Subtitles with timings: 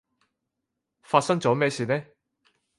[1.03, 2.03] 發生咗咩嘢事呢？